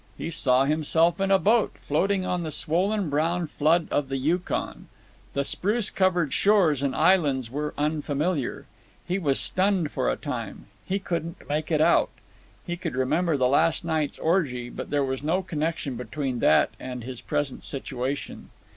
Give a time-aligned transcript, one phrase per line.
[0.17, 4.87] He saw himself in a boat, floating on the swollen brown flood of the Yukon.
[5.33, 8.65] The spruce covered shores and islands were unfamiliar.
[9.07, 10.65] He was stunned for a time.
[10.87, 12.09] He couldn't make it out.
[12.65, 17.03] He could remember the last night's orgy, but there was no connection between that and
[17.03, 18.49] his present situation.